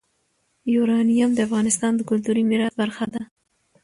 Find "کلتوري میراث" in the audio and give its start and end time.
2.09-2.73